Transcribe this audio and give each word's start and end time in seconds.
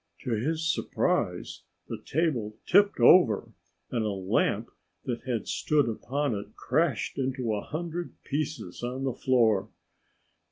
To 0.23 0.31
his 0.31 0.73
surprise, 0.73 1.61
the 1.87 2.01
table 2.03 2.57
tipped 2.65 2.99
over 2.99 3.53
and 3.91 4.03
a 4.03 4.09
lamp 4.09 4.71
that 5.05 5.21
had 5.27 5.47
stood 5.47 5.87
upon 5.87 6.33
it 6.33 6.55
crashed 6.55 7.19
into 7.19 7.53
a 7.53 7.61
hundred 7.61 8.15
pieces 8.23 8.81
on 8.81 9.03
the 9.03 9.13
floor. 9.13 9.69